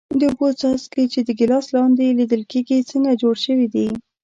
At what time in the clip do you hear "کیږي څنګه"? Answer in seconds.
2.51-3.19